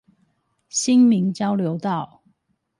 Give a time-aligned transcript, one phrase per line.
[0.67, 2.23] 新民交流道